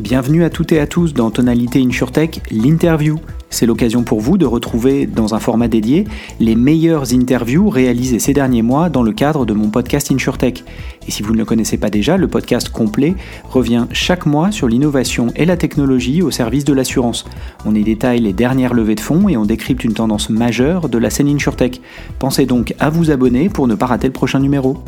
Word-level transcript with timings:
Bienvenue 0.00 0.44
à 0.44 0.50
toutes 0.50 0.72
et 0.72 0.80
à 0.80 0.86
tous 0.86 1.12
dans 1.12 1.30
Tonalité 1.30 1.78
InsurTech, 1.78 2.40
l'interview. 2.50 3.20
C'est 3.50 3.66
l'occasion 3.66 4.02
pour 4.02 4.20
vous 4.20 4.38
de 4.38 4.46
retrouver 4.46 5.04
dans 5.04 5.34
un 5.34 5.38
format 5.38 5.68
dédié 5.68 6.06
les 6.40 6.54
meilleures 6.54 7.12
interviews 7.12 7.68
réalisées 7.68 8.18
ces 8.18 8.32
derniers 8.32 8.62
mois 8.62 8.88
dans 8.88 9.02
le 9.02 9.12
cadre 9.12 9.44
de 9.44 9.52
mon 9.52 9.68
podcast 9.68 10.10
InsurTech. 10.10 10.64
Et 11.06 11.10
si 11.10 11.22
vous 11.22 11.34
ne 11.34 11.38
le 11.38 11.44
connaissez 11.44 11.76
pas 11.76 11.90
déjà, 11.90 12.16
le 12.16 12.28
podcast 12.28 12.70
complet 12.70 13.14
revient 13.50 13.88
chaque 13.92 14.24
mois 14.24 14.50
sur 14.50 14.68
l'innovation 14.68 15.34
et 15.36 15.44
la 15.44 15.58
technologie 15.58 16.22
au 16.22 16.30
service 16.30 16.64
de 16.64 16.72
l'assurance. 16.72 17.26
On 17.66 17.74
y 17.74 17.84
détaille 17.84 18.20
les 18.20 18.32
dernières 18.32 18.72
levées 18.72 18.94
de 18.94 19.00
fonds 19.00 19.28
et 19.28 19.36
on 19.36 19.44
décrypte 19.44 19.84
une 19.84 19.92
tendance 19.92 20.30
majeure 20.30 20.88
de 20.88 20.96
la 20.96 21.10
scène 21.10 21.28
InsurTech. 21.28 21.82
Pensez 22.18 22.46
donc 22.46 22.74
à 22.78 22.88
vous 22.88 23.10
abonner 23.10 23.50
pour 23.50 23.68
ne 23.68 23.74
pas 23.74 23.86
rater 23.86 24.06
le 24.06 24.14
prochain 24.14 24.40
numéro. 24.40 24.78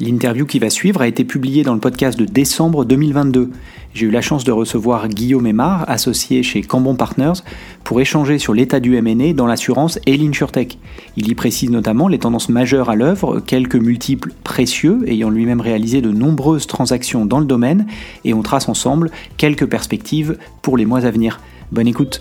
L'interview 0.00 0.44
qui 0.44 0.58
va 0.58 0.70
suivre 0.70 1.02
a 1.02 1.06
été 1.06 1.24
publiée 1.24 1.62
dans 1.62 1.72
le 1.72 1.78
podcast 1.78 2.18
de 2.18 2.24
décembre 2.24 2.84
2022. 2.84 3.50
J'ai 3.94 4.06
eu 4.06 4.10
la 4.10 4.22
chance 4.22 4.42
de 4.42 4.50
recevoir 4.50 5.08
Guillaume 5.08 5.46
Aymar, 5.46 5.88
associé 5.88 6.42
chez 6.42 6.62
Cambon 6.62 6.96
Partners, 6.96 7.44
pour 7.84 8.00
échanger 8.00 8.38
sur 8.38 8.54
l'état 8.54 8.80
du 8.80 9.00
MNE 9.00 9.34
dans 9.34 9.46
l'assurance 9.46 10.00
et 10.06 10.16
l'insurtech. 10.16 10.78
Il 11.16 11.28
y 11.28 11.34
précise 11.36 11.70
notamment 11.70 12.08
les 12.08 12.18
tendances 12.18 12.48
majeures 12.48 12.90
à 12.90 12.96
l'œuvre, 12.96 13.38
quelques 13.38 13.76
multiples 13.76 14.32
précieux, 14.42 15.04
ayant 15.06 15.30
lui-même 15.30 15.60
réalisé 15.60 16.00
de 16.00 16.10
nombreuses 16.10 16.66
transactions 16.66 17.24
dans 17.24 17.38
le 17.38 17.46
domaine, 17.46 17.86
et 18.24 18.34
on 18.34 18.42
trace 18.42 18.68
ensemble 18.68 19.12
quelques 19.36 19.66
perspectives 19.66 20.38
pour 20.60 20.76
les 20.76 20.86
mois 20.86 21.06
à 21.06 21.10
venir. 21.12 21.38
Bonne 21.70 21.86
écoute! 21.86 22.20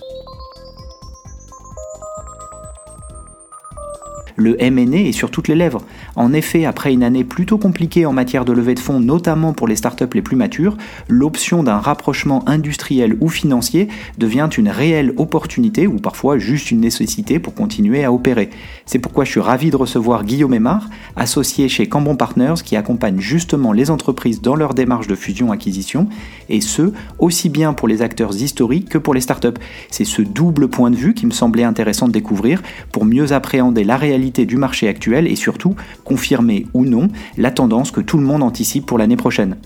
Le 4.35 4.57
MNE 4.59 5.07
est 5.07 5.11
sur 5.11 5.31
toutes 5.31 5.47
les 5.47 5.55
lèvres. 5.55 5.81
En 6.15 6.33
effet, 6.33 6.65
après 6.65 6.93
une 6.93 7.03
année 7.03 7.23
plutôt 7.23 7.57
compliquée 7.57 8.05
en 8.05 8.13
matière 8.13 8.45
de 8.45 8.53
levée 8.53 8.75
de 8.75 8.79
fonds, 8.79 8.99
notamment 8.99 9.53
pour 9.53 9.67
les 9.67 9.75
startups 9.75 10.13
les 10.13 10.21
plus 10.21 10.35
matures, 10.35 10.77
l'option 11.07 11.63
d'un 11.63 11.77
rapprochement 11.77 12.47
industriel 12.47 13.15
ou 13.21 13.29
financier 13.29 13.87
devient 14.17 14.49
une 14.57 14.69
réelle 14.69 15.13
opportunité 15.17 15.87
ou 15.87 15.97
parfois 15.97 16.37
juste 16.37 16.71
une 16.71 16.81
nécessité 16.81 17.39
pour 17.39 17.53
continuer 17.53 18.03
à 18.03 18.11
opérer. 18.11 18.49
C'est 18.85 18.99
pourquoi 18.99 19.25
je 19.25 19.31
suis 19.31 19.39
ravi 19.39 19.69
de 19.69 19.75
recevoir 19.75 20.23
Guillaume 20.23 20.53
Aymar, 20.53 20.89
associé 21.15 21.69
chez 21.69 21.87
Cambon 21.87 22.15
Partners 22.15 22.55
qui 22.63 22.75
accompagne 22.75 23.19
justement 23.19 23.71
les 23.71 23.89
entreprises 23.89 24.41
dans 24.41 24.55
leur 24.55 24.73
démarche 24.73 25.07
de 25.07 25.15
fusion-acquisition, 25.15 26.07
et 26.49 26.61
ce, 26.61 26.91
aussi 27.19 27.49
bien 27.49 27.73
pour 27.73 27.87
les 27.87 28.01
acteurs 28.01 28.35
historiques 28.35 28.89
que 28.89 28.97
pour 28.97 29.13
les 29.13 29.21
startups. 29.21 29.59
C'est 29.89 30.05
ce 30.05 30.21
double 30.21 30.67
point 30.67 30.91
de 30.91 30.95
vue 30.95 31.13
qui 31.13 31.25
me 31.25 31.31
semblait 31.31 31.63
intéressant 31.63 32.07
de 32.07 32.13
découvrir 32.13 32.61
pour 32.91 33.05
mieux 33.05 33.31
appréhender 33.31 33.83
la 33.83 33.97
réalité 33.97 34.22
du 34.31 34.57
marché 34.57 34.87
actuel 34.87 35.27
et 35.27 35.35
surtout 35.35 35.75
confirmer 36.03 36.65
ou 36.73 36.85
non 36.85 37.09
la 37.37 37.51
tendance 37.51 37.91
que 37.91 38.01
tout 38.01 38.17
le 38.17 38.23
monde 38.23 38.43
anticipe 38.43 38.85
pour 38.85 38.97
l'année 38.97 39.17
prochaine. 39.17 39.57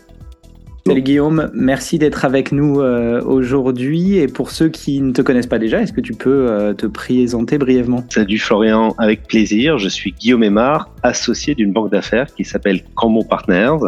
Salut 0.87 1.01
Guillaume, 1.01 1.51
merci 1.53 1.99
d'être 1.99 2.23
avec 2.23 2.53
nous 2.53 2.79
euh, 2.79 3.21
aujourd'hui. 3.21 4.19
Et 4.19 4.27
pour 4.27 4.51
ceux 4.51 4.69
qui 4.69 5.01
ne 5.01 5.11
te 5.11 5.21
connaissent 5.21 5.45
pas 5.45 5.59
déjà, 5.59 5.81
est-ce 5.81 5.91
que 5.91 5.99
tu 5.99 6.13
peux 6.13 6.49
euh, 6.49 6.73
te 6.73 6.85
présenter 6.85 7.57
brièvement? 7.57 8.05
Salut 8.07 8.39
Florian, 8.39 8.95
avec 8.97 9.27
plaisir. 9.27 9.79
Je 9.79 9.89
suis 9.89 10.13
Guillaume 10.13 10.43
Aymar, 10.43 10.89
associé 11.03 11.55
d'une 11.55 11.73
banque 11.73 11.91
d'affaires 11.91 12.33
qui 12.33 12.45
s'appelle 12.45 12.83
Cambon 12.95 13.23
Partners. 13.23 13.79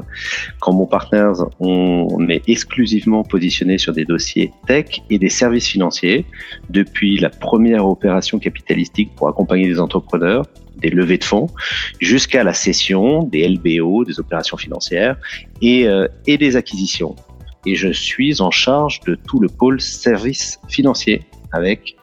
Cambon 0.60 0.88
Partners, 0.88 1.46
on 1.62 2.28
est 2.28 2.44
exclusivement 2.50 3.24
positionné 3.24 3.78
sur 3.78 3.94
des 3.94 4.04
dossiers 4.04 4.52
tech 4.68 5.02
et 5.10 5.18
des 5.18 5.30
services 5.30 5.68
financiers 5.68 6.26
depuis 6.70 7.18
la 7.18 7.30
première 7.30 7.88
opération 7.88 8.40
capitalistique 8.40 9.12
pour 9.16 9.30
accompagner 9.30 9.70
des 9.70 9.80
entrepreneurs 9.80 10.44
des 10.82 10.90
levées 10.90 11.18
de 11.18 11.24
fonds, 11.24 11.48
jusqu'à 12.00 12.44
la 12.44 12.54
cession 12.54 13.24
des 13.24 13.48
LBO, 13.48 14.06
des 14.06 14.20
opérations 14.20 14.58
financières 14.58 15.18
et, 15.62 15.88
euh, 15.88 16.08
et 16.28 16.38
des 16.38 16.56
acquisitions. 16.56 17.16
Et 17.66 17.76
je 17.76 17.92
suis 17.92 18.42
en 18.42 18.52
charge 18.52 19.02
de 19.02 19.16
tout 19.16 19.40
le 19.40 19.50
pôle 19.50 19.82
service 19.82 20.60
financier 20.68 21.24
avec, 21.52 21.96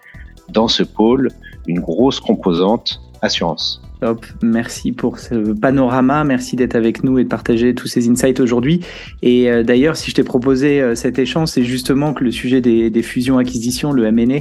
dans 0.50 0.68
ce 0.68 0.82
pôle, 0.82 1.30
une 1.66 1.80
grosse 1.80 2.20
composante 2.20 3.00
assurance. 3.22 3.82
Top, 4.00 4.26
merci 4.42 4.92
pour 4.92 5.18
ce 5.18 5.52
panorama, 5.52 6.22
merci 6.22 6.54
d'être 6.54 6.76
avec 6.76 7.02
nous 7.02 7.18
et 7.18 7.24
de 7.24 7.28
partager 7.28 7.74
tous 7.74 7.86
ces 7.86 8.10
insights 8.10 8.40
aujourd'hui. 8.40 8.80
Et 9.22 9.50
euh, 9.50 9.62
d'ailleurs, 9.62 9.96
si 9.96 10.10
je 10.10 10.16
t'ai 10.16 10.22
proposé 10.22 10.82
euh, 10.82 10.94
cet 10.94 11.18
échange, 11.18 11.48
c'est 11.48 11.64
justement 11.64 12.12
que 12.12 12.22
le 12.22 12.30
sujet 12.30 12.60
des, 12.60 13.02
fusions-acquisitions, 13.02 13.92
le 13.92 14.04
M&A, 14.04 14.40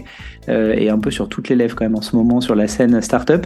euh, 0.51 0.73
est 0.73 0.89
un 0.89 0.99
peu 0.99 1.09
sur 1.09 1.29
toutes 1.29 1.47
les 1.47 1.55
lèvres 1.55 1.75
quand 1.75 1.85
même 1.85 1.95
en 1.95 2.01
ce 2.01 2.17
moment 2.17 2.41
sur 2.41 2.53
la 2.53 2.67
scène 2.67 3.01
startup. 3.01 3.45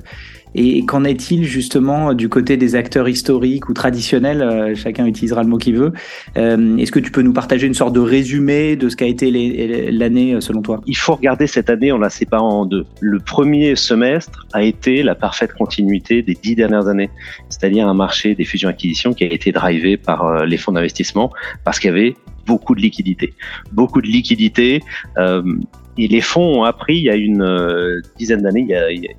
Et 0.56 0.86
qu'en 0.86 1.04
est-il 1.04 1.44
justement 1.44 2.14
du 2.14 2.28
côté 2.28 2.58
des 2.58 2.76
acteurs 2.76 3.08
historiques 3.08 3.70
ou 3.70 3.74
traditionnels 3.74 4.42
euh, 4.42 4.76
Chacun 4.76 5.06
utilisera 5.06 5.44
le 5.44 5.50
mot 5.50 5.58
qu'il 5.58 5.76
veut. 5.76 5.94
Euh, 6.38 6.78
est-ce 6.78 6.92
que 6.92 7.00
tu 7.00 7.12
peux 7.12 7.22
nous 7.22 7.34
partager 7.34 7.68
une 7.68 7.74
sorte 7.74 7.94
de 7.94 8.00
résumé 8.00 8.76
de 8.76 8.90
ce 8.90 8.96
qu'a 8.96 9.06
été 9.06 9.30
l'année 9.92 10.34
euh, 10.34 10.42
selon 10.42 10.62
toi? 10.62 10.82
Il 10.88 10.98
faut 10.98 11.16
regarder 11.16 11.46
cette 11.46 11.70
année 11.70 11.92
en 11.92 12.00
la 12.00 12.10
séparant 12.10 12.62
en 12.62 12.66
deux. 12.66 12.86
Le 13.00 13.20
premier 13.20 13.76
semestre 13.76 14.48
a 14.54 14.64
été 14.64 15.04
la 15.04 15.14
parfaite 15.14 15.54
continuité 15.54 15.99
des 16.00 16.38
dix 16.42 16.56
dernières 16.56 16.88
années, 16.88 17.10
c'est-à-dire 17.50 17.88
un 17.88 17.94
marché 17.94 18.36
des 18.36 18.46
fusions-acquisitions 18.46 19.14
qui 19.14 19.24
a 19.24 19.28
été 19.32 19.52
drivé 19.52 19.98
par 19.98 20.46
les 20.46 20.58
fonds 20.58 20.72
d'investissement 20.72 21.32
parce 21.64 21.80
qu'il 21.80 21.90
y 21.90 21.94
avait 21.94 22.16
beaucoup 22.50 22.74
de 22.74 22.82
liquidités. 22.82 23.34
Beaucoup 23.72 24.02
de 24.02 24.08
liquidités. 24.08 24.82
Euh, 25.18 25.44
et 26.02 26.08
les 26.08 26.22
fonds 26.22 26.60
ont 26.60 26.64
appris 26.64 26.96
il 26.98 27.04
y 27.04 27.10
a 27.10 27.16
une 27.16 27.42
euh, 27.42 28.02
dizaine 28.18 28.42
d'années, 28.42 28.68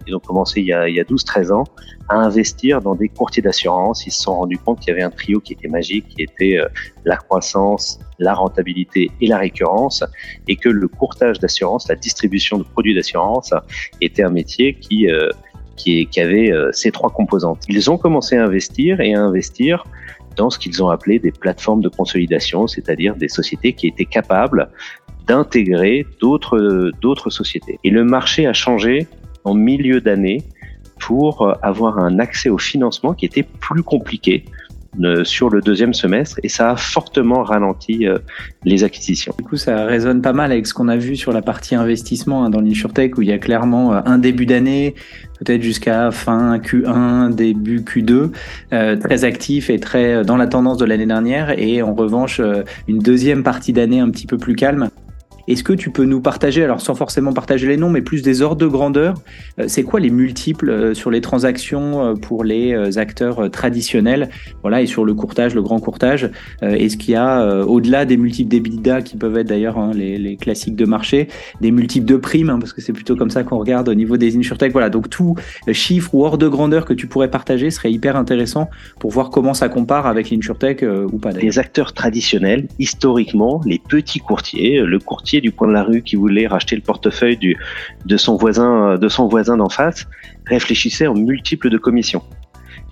ils 0.07 0.17
ont 0.17 0.25
commencé 0.31 0.61
il 0.61 0.67
y 0.67 0.73
a, 0.73 0.83
a 0.83 1.05
12-13 1.05 1.53
ans, 1.53 1.65
à 2.09 2.17
investir 2.17 2.81
dans 2.81 2.95
des 2.95 3.09
courtiers 3.09 3.43
d'assurance. 3.43 4.07
Ils 4.07 4.13
se 4.13 4.23
sont 4.23 4.35
rendus 4.35 4.57
compte 4.57 4.81
qu'il 4.81 4.89
y 4.89 4.93
avait 4.97 5.03
un 5.03 5.11
trio 5.11 5.41
qui 5.41 5.53
était 5.53 5.69
magique, 5.69 6.07
qui 6.09 6.23
était 6.23 6.57
euh, 6.59 6.67
la 7.05 7.17
croissance, 7.17 8.01
la 8.19 8.33
rentabilité 8.33 9.11
et 9.21 9.27
la 9.27 9.39
récurrence, 9.39 10.03
et 10.49 10.57
que 10.57 10.71
le 10.71 10.89
courtage 10.89 11.39
d'assurance, 11.39 11.87
la 11.89 11.97
distribution 11.97 12.57
de 12.57 12.65
produits 12.65 12.95
d'assurance, 12.95 13.53
était 14.01 14.23
un 14.23 14.31
métier 14.31 14.75
qui, 14.75 15.07
euh, 15.89 16.05
qui, 16.05 16.21
avait 16.21 16.53
ces 16.73 16.91
trois 16.91 17.11
composantes. 17.11 17.63
Ils 17.69 17.91
ont 17.91 17.99
commencé 17.99 18.37
à 18.37 18.45
investir 18.45 19.01
et 19.01 19.15
à 19.15 19.21
investir 19.21 19.85
dans 20.37 20.51
ce 20.51 20.59
qu'ils 20.59 20.83
ont 20.83 20.89
appelé 20.89 21.19
des 21.19 21.33
plateformes 21.33 21.81
de 21.81 21.89
consolidation, 21.89 22.67
c'est-à-dire 22.67 23.17
des 23.17 23.29
sociétés 23.29 23.73
qui 23.73 23.89
étaient 23.89 24.05
capables 24.05 24.71
d'intégrer 25.27 26.07
d'autres 26.21 26.93
d'autres 27.01 27.31
sociétés. 27.31 27.79
Et 27.85 27.91
le 27.91 28.05
marché 28.05 28.47
a 28.47 28.53
changé 28.53 29.07
en 29.45 29.55
milieu 29.55 30.01
d'année 30.01 30.43
pour 31.01 31.43
euh, 31.43 31.55
avoir 31.63 31.99
un 31.99 32.19
accès 32.19 32.51
au 32.51 32.59
financement 32.59 33.15
qui 33.15 33.27
était 33.27 33.43
plus 33.43 33.83
compliqué 33.83 34.45
euh, 34.47 34.51
sur 35.25 35.51
le 35.51 35.61
deuxième 35.61 35.95
semestre 35.95 36.39
et 36.43 36.49
ça 36.49 36.73
a 36.73 36.77
fortement 36.77 37.43
ralenti 37.43 38.07
euh, 38.07 38.19
les 38.65 38.85
acquisitions. 38.85 39.35
Du 39.39 39.45
coup, 39.45 39.57
ça 39.57 39.85
résonne 39.85 40.21
pas 40.21 40.33
mal 40.33 40.53
avec 40.53 40.67
ce 40.67 40.75
qu'on 40.75 40.89
a 40.89 40.97
vu 40.97 41.17
sur 41.17 41.33
la 41.33 41.43
partie 41.43 41.75
investissement 41.75 42.45
hein, 42.45 42.51
dans 42.51 42.61
l'insurtech 42.61 43.17
où 43.17 43.23
il 43.23 43.29
y 43.29 43.33
a 43.33 43.39
clairement 43.39 43.93
un 43.93 44.19
début 44.19 44.47
d'année, 44.47 44.95
peut-être 45.39 45.63
jusqu'à 45.63 46.11
fin 46.11 46.59
Q1, 46.59 47.35
début 47.35 47.81
Q2, 47.81 48.31
très 49.01 49.25
actif 49.25 49.71
et 49.71 49.79
très 49.79 50.25
dans 50.25 50.37
la 50.37 50.47
tendance 50.47 50.79
de 50.79 50.85
l'année 50.85 51.07
dernière 51.07 51.59
et 51.59 51.83
en 51.83 51.95
revanche 51.95 52.41
une 52.89 52.99
deuxième 52.99 53.43
partie 53.43 53.73
d'année 53.73 54.01
un 54.01 54.11
petit 54.11 54.27
peu 54.27 54.39
plus 54.39 54.55
calme. 54.55 54.91
Est-ce 55.51 55.65
que 55.65 55.73
tu 55.73 55.91
peux 55.91 56.05
nous 56.05 56.21
partager, 56.21 56.63
alors 56.63 56.81
sans 56.81 56.95
forcément 56.95 57.33
partager 57.33 57.67
les 57.67 57.77
noms, 57.77 57.91
mais 57.91 58.03
plus 58.03 58.23
des 58.23 58.41
ordres 58.41 58.61
de 58.61 58.69
grandeur, 58.69 59.15
euh, 59.59 59.65
c'est 59.67 59.83
quoi 59.83 59.99
les 59.99 60.11
multiples 60.11 60.71
euh, 60.71 60.95
sur 60.95 61.11
les 61.11 61.21
transactions 61.21 62.05
euh, 62.05 62.15
pour 62.15 62.45
les 62.45 62.97
acteurs 62.99 63.51
traditionnels, 63.51 64.31
voilà, 64.63 64.81
et 64.81 64.87
sur 64.87 65.05
le 65.05 65.13
courtage, 65.13 65.57
le 65.57 65.63
grand 65.63 65.81
courtage 65.81 66.31
Est-ce 66.63 66.97
qu'il 66.97 67.15
y 67.15 67.17
a, 67.17 67.65
au-delà 67.65 68.05
des 68.05 68.17
multiples 68.17 68.49
d'EBITDA 68.49 69.03
qui 69.03 69.17
peuvent 69.17 69.37
être 69.37 69.49
d'ailleurs 69.49 69.79
hein, 69.79 69.91
les, 69.93 70.37
classiques 70.37 70.77
de 70.77 70.85
marché, 70.85 71.29
des 71.61 71.73
multiples 71.73 72.07
de 72.07 72.17
primes, 72.17 72.51
hein, 72.51 72.59
parce 72.61 72.73
que 72.73 72.81
c'est 72.81 72.93
plutôt 72.93 73.17
comme 73.17 73.31
ça 73.31 73.43
qu'on 73.43 73.59
regarde 73.59 73.89
au 73.89 73.95
niveau 73.95 74.17
des 74.17 74.37
insurtech. 74.37 74.71
Voilà, 74.73 74.89
donc 74.89 75.11
tout 75.11 75.35
chiffre 75.73 76.15
ou 76.15 76.25
ordre 76.25 76.39
de 76.39 76.49
grandeur 76.49 76.85
que 76.85 76.95
tu 76.95 77.09
pourrais 77.09 77.31
partager 77.31 77.71
serait 77.71 77.91
hyper 77.91 78.15
intéressant 78.15 78.71
pour 79.01 79.11
voir 79.11 79.31
comment 79.31 79.55
ça 79.55 79.69
compare 79.69 80.07
avec 80.07 80.31
l'insurtech 80.31 80.85
ou 81.13 81.19
pas. 81.19 81.33
Les 81.33 81.59
acteurs 81.59 81.93
traditionnels, 81.93 82.69
historiquement, 82.79 83.61
les 83.65 83.81
petits 83.89 84.21
courtiers, 84.21 84.81
le 84.81 84.99
courtier 84.99 85.40
du 85.41 85.53
coin 85.53 85.69
de 85.69 85.73
la 85.73 85.83
rue 85.83 86.03
qui 86.03 86.17
voulait 86.17 86.47
racheter 86.47 86.77
le 86.77 86.83
portefeuille 86.83 87.39
de 88.05 88.17
son 88.17 88.37
voisin, 88.37 88.97
de 88.97 89.09
son 89.09 89.29
voisin 89.29 89.57
d'en 89.57 89.69
face, 89.69 90.07
réfléchissait 90.47 91.07
en 91.07 91.15
multiples 91.15 91.71
de 91.71 91.79
commissions. 91.79 92.23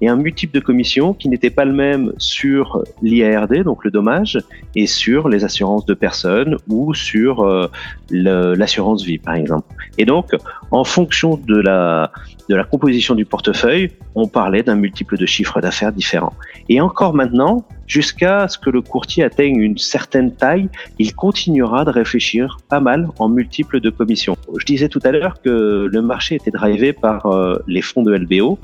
Et 0.01 0.09
un 0.09 0.17
multiple 0.17 0.55
de 0.55 0.61
commissions 0.61 1.13
qui 1.13 1.29
n'était 1.29 1.51
pas 1.51 1.65
le 1.65 1.73
même 1.73 2.13
sur 2.19 2.85
l'IARD, 3.03 3.65
donc 3.65 3.85
le 3.85 3.91
dommage, 3.91 4.39
et 4.77 4.87
sur 4.87 5.29
les 5.29 5.45
assurances 5.45 5.87
de 5.87 5.95
personnes 5.95 6.57
ou 6.69 6.95
sur 6.95 7.41
euh, 7.41 7.69
l'assurance 8.11 9.03
vie, 9.03 9.19
par 9.19 9.35
exemple. 9.35 9.67
Et 9.99 10.05
donc, 10.05 10.37
en 10.71 10.85
fonction 10.85 11.37
de 11.37 11.57
la, 11.57 12.13
de 12.49 12.55
la 12.55 12.65
composition 12.65 13.17
du 13.17 13.25
portefeuille, 13.25 13.91
on 14.15 14.29
parlait 14.29 14.63
d'un 14.63 14.77
multiple 14.77 15.17
de 15.17 15.27
chiffres 15.27 15.61
d'affaires 15.61 15.93
différents. 15.93 16.35
Et 16.69 16.81
encore 16.81 17.15
maintenant, 17.15 17.67
jusqu'à 17.89 18.47
ce 18.47 18.59
que 18.59 18.71
le 18.71 18.83
courtier 18.83 19.25
atteigne 19.25 19.57
une 19.57 19.79
certaine 19.79 20.33
taille, 20.33 20.69
il 20.99 21.15
continuera 21.15 21.85
de 21.85 21.91
réfléchir 21.91 22.59
pas 22.69 22.81
mal 22.81 23.09
en 23.19 23.29
multiples 23.29 23.81
de 23.81 23.91
commissions. 23.91 24.37
Je 24.59 24.65
disais 24.65 24.89
tout 24.89 25.01
à 25.03 25.11
l'heure 25.11 25.41
que 25.43 25.89
le 25.91 26.03
marché 26.03 26.37
était 26.37 26.51
drivé 26.51 26.93
par 26.93 27.27
euh, 27.27 27.57
les 27.67 27.83
fonds 27.83 28.03
de 28.03 28.15
LBO 28.15 28.59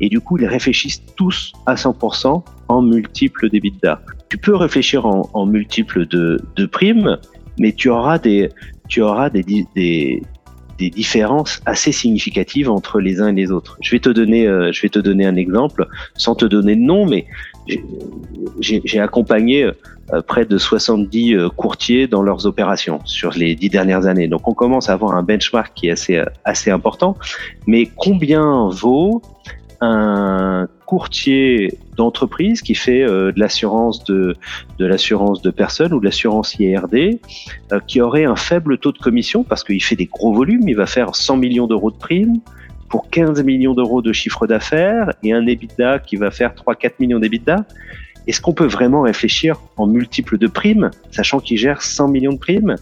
et 0.00 0.08
du 0.08 0.20
coup 0.20 0.38
ils 0.38 0.46
réfléchissent 0.46 1.02
tous 1.16 1.52
à 1.66 1.74
100% 1.74 2.42
en 2.68 2.82
multiples 2.82 3.50
d'EBITDA. 3.50 4.02
Tu 4.30 4.38
peux 4.38 4.56
réfléchir 4.56 5.04
en, 5.06 5.46
multiples 5.46 6.06
de, 6.06 6.40
de 6.56 6.66
primes, 6.66 7.18
mais 7.58 7.72
tu 7.72 7.90
auras 7.90 8.18
des, 8.18 8.48
tu 8.88 9.02
auras 9.02 9.28
des, 9.28 9.42
des, 9.42 10.22
des 10.78 10.90
différences 10.90 11.60
assez 11.66 11.92
significatives 11.92 12.70
entre 12.70 12.98
les 13.00 13.20
uns 13.20 13.28
et 13.28 13.32
les 13.32 13.52
autres. 13.52 13.76
Je 13.82 13.90
vais 13.92 14.00
te 14.00 14.08
donner, 14.08 14.46
euh, 14.46 14.72
je 14.72 14.82
vais 14.82 14.88
te 14.88 14.98
donner 14.98 15.26
un 15.26 15.36
exemple, 15.36 15.86
sans 16.14 16.34
te 16.34 16.44
donner 16.44 16.74
de 16.76 16.80
nom, 16.80 17.06
mais 17.06 17.26
j'ai 18.60 19.00
accompagné 19.00 19.70
euh, 20.12 20.20
près 20.20 20.44
de 20.44 20.58
70 20.58 21.34
euh, 21.34 21.48
courtiers 21.48 22.06
dans 22.06 22.22
leurs 22.22 22.44
opérations 22.46 23.00
sur 23.04 23.30
les 23.30 23.54
dix 23.54 23.70
dernières 23.70 24.06
années. 24.06 24.28
Donc 24.28 24.46
on 24.46 24.52
commence 24.52 24.90
à 24.90 24.92
avoir 24.92 25.14
un 25.14 25.22
benchmark 25.22 25.72
qui 25.74 25.88
est 25.88 25.92
assez, 25.92 26.16
euh, 26.16 26.24
assez 26.44 26.70
important. 26.70 27.16
Mais 27.66 27.88
combien 27.96 28.68
vaut 28.68 29.22
un 29.80 30.68
courtier 30.84 31.78
d'entreprise 31.96 32.62
qui 32.62 32.74
fait 32.76 33.04
de 33.04 33.32
l'assurance 33.36 34.04
de, 34.04 34.36
de 34.78 34.86
l'assurance 34.86 35.42
de 35.42 35.50
personnes 35.50 35.92
ou 35.92 35.98
de 35.98 36.04
l'assurance 36.04 36.54
IRD 36.60 37.18
qui 37.88 38.00
aurait 38.00 38.24
un 38.24 38.36
faible 38.36 38.78
taux 38.78 38.92
de 38.92 38.98
commission 38.98 39.42
parce 39.42 39.64
qu'il 39.64 39.82
fait 39.82 39.96
des 39.96 40.06
gros 40.06 40.32
volumes, 40.32 40.68
il 40.68 40.76
va 40.76 40.86
faire 40.86 41.16
100 41.16 41.36
millions 41.38 41.66
d'euros 41.66 41.90
de 41.90 41.96
primes, 41.96 42.38
pour 42.92 43.08
15 43.08 43.42
millions 43.42 43.72
d'euros 43.72 44.02
de 44.02 44.12
chiffre 44.12 44.46
d'affaires 44.46 45.14
et 45.22 45.32
un 45.32 45.46
EBITDA 45.46 45.98
qui 46.00 46.16
va 46.16 46.30
faire 46.30 46.52
3-4 46.52 46.92
millions 47.00 47.18
d'EBITDA, 47.18 47.64
est-ce 48.26 48.38
qu'on 48.42 48.52
peut 48.52 48.66
vraiment 48.66 49.00
réfléchir 49.00 49.56
en 49.78 49.86
multiples 49.86 50.36
de 50.36 50.46
primes, 50.46 50.90
sachant 51.10 51.40
qu'il 51.40 51.56
gère 51.56 51.80
100 51.80 52.08
millions 52.08 52.34
de 52.34 52.38
primes? 52.38 52.76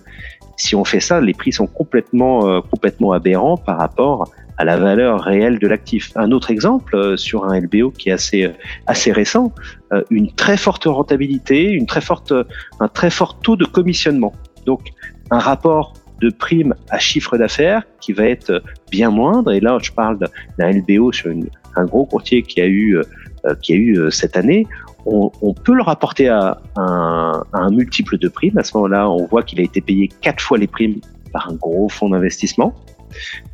Si 0.56 0.74
on 0.74 0.84
fait 0.84 0.98
ça, 0.98 1.20
les 1.20 1.32
prix 1.32 1.52
sont 1.52 1.68
complètement, 1.68 2.48
euh, 2.48 2.60
complètement 2.60 3.12
aberrants 3.12 3.56
par 3.56 3.78
rapport 3.78 4.28
à 4.58 4.64
la 4.64 4.76
valeur 4.78 5.20
réelle 5.20 5.60
de 5.60 5.68
l'actif. 5.68 6.10
Un 6.16 6.32
autre 6.32 6.50
exemple 6.50 6.96
euh, 6.96 7.16
sur 7.16 7.44
un 7.44 7.60
LBO 7.60 7.92
qui 7.92 8.08
est 8.08 8.12
assez, 8.12 8.50
assez 8.88 9.12
récent, 9.12 9.52
euh, 9.92 10.02
une 10.10 10.32
très 10.32 10.56
forte 10.56 10.86
rentabilité, 10.86 11.70
une 11.70 11.86
très 11.86 12.00
forte, 12.00 12.34
un 12.80 12.88
très 12.88 13.10
fort 13.10 13.38
taux 13.38 13.54
de 13.54 13.64
commissionnement. 13.64 14.32
Donc, 14.66 14.90
un 15.30 15.38
rapport 15.38 15.94
de 16.20 16.30
primes 16.30 16.74
à 16.90 16.98
chiffre 16.98 17.36
d'affaires 17.36 17.82
qui 18.00 18.12
va 18.12 18.24
être 18.24 18.62
bien 18.90 19.10
moindre. 19.10 19.52
Et 19.52 19.60
là, 19.60 19.78
je 19.80 19.92
parle 19.92 20.18
d'un 20.58 20.70
LBO 20.70 21.12
sur 21.12 21.32
un 21.76 21.84
gros 21.84 22.06
courtier 22.06 22.42
qui 22.42 22.60
a 22.60 22.66
eu, 22.66 22.96
euh, 22.96 23.54
qui 23.62 23.72
a 23.72 23.76
eu 23.76 23.98
euh, 23.98 24.10
cette 24.10 24.36
année. 24.36 24.66
On, 25.06 25.54
peut 25.54 25.74
le 25.74 25.82
rapporter 25.82 26.28
à 26.28 26.60
un, 26.76 27.42
un, 27.54 27.70
multiple 27.70 28.18
de 28.18 28.28
primes. 28.28 28.58
À 28.58 28.64
ce 28.64 28.76
moment-là, 28.76 29.08
on 29.08 29.24
voit 29.26 29.42
qu'il 29.42 29.58
a 29.58 29.62
été 29.62 29.80
payé 29.80 30.08
quatre 30.20 30.42
fois 30.42 30.58
les 30.58 30.66
primes 30.66 31.00
par 31.32 31.48
un 31.48 31.54
gros 31.54 31.88
fonds 31.88 32.10
d'investissement. 32.10 32.74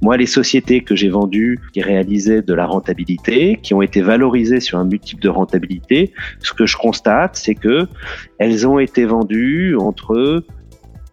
Moi, 0.03 0.17
les 0.17 0.27
sociétés 0.27 0.83
que 0.83 0.95
j'ai 0.95 1.09
vendues 1.09 1.59
qui 1.73 1.83
réalisaient 1.83 2.43
de 2.43 2.55
la 2.55 2.67
rentabilité, 2.67 3.59
qui 3.63 3.75
ont 3.75 3.83
été 3.83 4.03
valorisées 4.03 4.61
sur 4.61 4.79
un 4.79 4.85
multiple 4.85 5.23
de 5.23 5.29
rentabilité, 5.29 6.13
ce 6.41 6.53
que 6.53 6.67
je 6.67 6.77
constate, 6.77 7.37
c'est 7.37 7.55
que 7.55 7.87
elles 8.39 8.67
ont 8.67 8.79
été 8.79 9.05
vendues 9.05 9.77
entre 9.77 10.45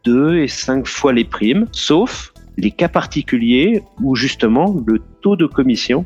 2 0.03 0.37
et 0.39 0.47
5 0.47 0.87
fois 0.87 1.13
les 1.13 1.23
primes, 1.23 1.67
sauf 1.71 2.33
les 2.57 2.71
cas 2.71 2.87
particuliers 2.87 3.81
où 4.01 4.15
justement 4.15 4.75
le 4.85 4.99
taux 5.21 5.35
de 5.35 5.45
commission 5.45 6.05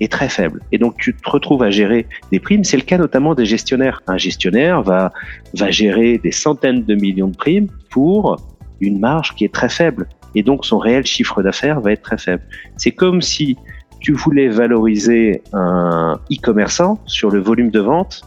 est 0.00 0.10
très 0.10 0.28
faible. 0.28 0.62
Et 0.72 0.78
donc 0.78 0.96
tu 0.98 1.14
te 1.14 1.28
retrouves 1.28 1.62
à 1.62 1.70
gérer 1.70 2.06
des 2.30 2.40
primes. 2.40 2.64
C'est 2.64 2.76
le 2.76 2.82
cas 2.82 2.98
notamment 2.98 3.34
des 3.34 3.46
gestionnaires. 3.46 4.02
Un 4.06 4.16
gestionnaire 4.16 4.82
va, 4.82 5.12
va 5.54 5.70
gérer 5.70 6.18
des 6.18 6.32
centaines 6.32 6.84
de 6.84 6.94
millions 6.94 7.28
de 7.28 7.36
primes 7.36 7.68
pour 7.90 8.36
une 8.80 8.98
marge 8.98 9.34
qui 9.34 9.44
est 9.44 9.52
très 9.52 9.68
faible. 9.68 10.08
Et 10.34 10.42
donc 10.42 10.64
son 10.64 10.78
réel 10.78 11.04
chiffre 11.04 11.42
d'affaires 11.42 11.80
va 11.80 11.92
être 11.92 12.02
très 12.02 12.18
faible. 12.18 12.42
C'est 12.76 12.92
comme 12.92 13.22
si 13.22 13.56
tu 14.00 14.12
voulais 14.12 14.48
valoriser 14.48 15.42
un 15.52 16.18
e-commerçant 16.30 17.00
sur 17.06 17.30
le 17.30 17.40
volume 17.40 17.70
de 17.70 17.80
vente 17.80 18.22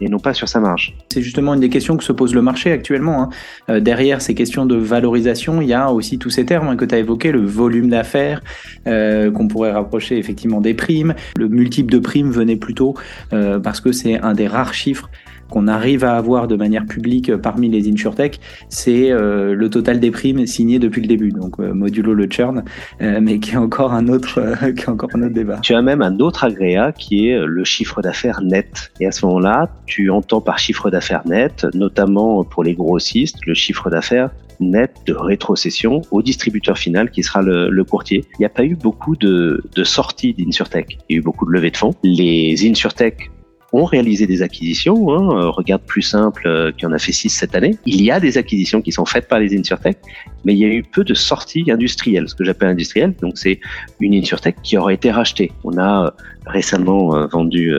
et 0.00 0.08
non 0.08 0.18
pas 0.18 0.34
sur 0.34 0.48
sa 0.48 0.60
marge. 0.60 0.96
C'est 1.12 1.20
justement 1.20 1.52
une 1.52 1.60
des 1.60 1.68
questions 1.68 1.98
que 1.98 2.04
se 2.04 2.12
pose 2.12 2.34
le 2.34 2.40
marché 2.40 2.72
actuellement. 2.72 3.24
Hein. 3.24 3.28
Euh, 3.68 3.80
derrière 3.80 4.22
ces 4.22 4.34
questions 4.34 4.64
de 4.64 4.76
valorisation, 4.76 5.60
il 5.60 5.68
y 5.68 5.74
a 5.74 5.92
aussi 5.92 6.18
tous 6.18 6.30
ces 6.30 6.46
termes 6.46 6.68
hein, 6.68 6.76
que 6.76 6.86
tu 6.86 6.94
as 6.94 6.98
évoqués, 6.98 7.32
le 7.32 7.44
volume 7.44 7.90
d'affaires, 7.90 8.40
euh, 8.86 9.30
qu'on 9.30 9.46
pourrait 9.46 9.72
rapprocher 9.72 10.16
effectivement 10.16 10.62
des 10.62 10.72
primes. 10.72 11.14
Le 11.36 11.48
multiple 11.48 11.92
de 11.92 11.98
primes 11.98 12.30
venait 12.30 12.56
plutôt 12.56 12.94
euh, 13.34 13.58
parce 13.58 13.82
que 13.82 13.92
c'est 13.92 14.18
un 14.20 14.32
des 14.32 14.46
rares 14.46 14.72
chiffres 14.72 15.10
qu'on 15.50 15.68
arrive 15.68 16.02
à 16.02 16.16
avoir 16.16 16.48
de 16.48 16.56
manière 16.56 16.86
publique 16.86 17.36
parmi 17.36 17.68
les 17.68 17.86
insurtech, 17.92 18.40
c'est 18.70 19.10
le 19.10 19.68
total 19.68 20.00
des 20.00 20.10
primes 20.10 20.46
signées 20.46 20.78
depuis 20.78 21.02
le 21.02 21.06
début. 21.06 21.30
Donc 21.30 21.58
modulo 21.58 22.14
le 22.14 22.26
churn, 22.26 22.64
mais 23.00 23.38
qui 23.38 23.50
est 23.50 23.58
encore 23.58 23.92
un 23.92 24.08
autre, 24.08 24.42
qui 24.74 24.84
est 24.84 24.88
encore 24.88 25.10
un 25.12 25.24
autre 25.24 25.34
débat. 25.34 25.58
Tu 25.60 25.74
as 25.74 25.82
même 25.82 26.00
un 26.00 26.18
autre 26.20 26.44
agréat 26.44 26.92
qui 26.92 27.28
est 27.28 27.38
le 27.38 27.64
chiffre 27.64 28.00
d'affaires 28.00 28.40
net. 28.40 28.92
Et 28.98 29.06
à 29.06 29.12
ce 29.12 29.26
moment-là, 29.26 29.68
tu 29.84 30.08
entends 30.08 30.40
par 30.40 30.58
chiffre 30.58 30.88
d'affaires 30.88 31.01
net, 31.24 31.66
notamment 31.74 32.44
pour 32.44 32.64
les 32.64 32.74
grossistes, 32.74 33.38
le 33.46 33.54
chiffre 33.54 33.90
d'affaires 33.90 34.30
net 34.60 34.94
de 35.06 35.14
rétrocession 35.14 36.02
au 36.10 36.22
distributeur 36.22 36.78
final 36.78 37.10
qui 37.10 37.22
sera 37.22 37.42
le, 37.42 37.82
courtier. 37.84 38.24
Il 38.34 38.42
n'y 38.42 38.46
a 38.46 38.48
pas 38.48 38.64
eu 38.64 38.76
beaucoup 38.76 39.16
de, 39.16 39.62
de 39.74 39.84
sorties 39.84 40.34
d'Insurtech. 40.34 40.98
Il 41.08 41.14
y 41.14 41.16
a 41.16 41.18
eu 41.18 41.22
beaucoup 41.22 41.44
de 41.46 41.50
levées 41.50 41.72
de 41.72 41.76
fonds. 41.76 41.94
Les 42.04 42.54
Insurtech 42.68 43.30
ont 43.72 43.84
réalisé 43.84 44.26
des 44.26 44.42
acquisitions. 44.42 45.10
Hein. 45.10 45.36
Euh, 45.36 45.50
regarde 45.50 45.82
plus 45.82 46.02
simple 46.02 46.46
euh, 46.46 46.72
qui 46.72 46.84
en 46.86 46.92
a 46.92 46.98
fait 46.98 47.12
six 47.12 47.30
cette 47.30 47.54
année. 47.54 47.76
Il 47.86 48.02
y 48.02 48.10
a 48.10 48.20
des 48.20 48.36
acquisitions 48.36 48.82
qui 48.82 48.92
sont 48.92 49.06
faites 49.06 49.28
par 49.28 49.40
les 49.40 49.58
insurtech, 49.58 49.96
mais 50.44 50.52
il 50.52 50.58
y 50.58 50.64
a 50.64 50.68
eu 50.68 50.82
peu 50.82 51.04
de 51.04 51.14
sorties 51.14 51.70
industrielles, 51.70 52.28
ce 52.28 52.34
que 52.34 52.44
j'appelle 52.44 52.68
industrielles. 52.68 53.14
Donc 53.22 53.38
c'est 53.38 53.60
une 54.00 54.14
insurtech 54.14 54.56
qui 54.62 54.76
aurait 54.76 54.94
été 54.94 55.10
rachetée. 55.10 55.52
On 55.64 55.78
a 55.78 56.06
euh, 56.06 56.10
récemment 56.46 57.26
vendu 57.28 57.72